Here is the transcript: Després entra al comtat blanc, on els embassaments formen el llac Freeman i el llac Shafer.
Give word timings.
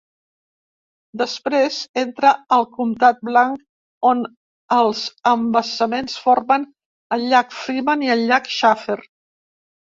Després 1.21 1.75
entra 2.03 2.31
al 2.57 2.65
comtat 2.77 3.19
blanc, 3.29 3.61
on 4.13 4.23
els 4.77 5.03
embassaments 5.33 6.17
formen 6.23 6.67
el 7.19 7.29
llac 7.35 7.55
Freeman 7.59 8.07
i 8.09 8.13
el 8.17 8.25
llac 8.33 8.51
Shafer. 8.57 8.99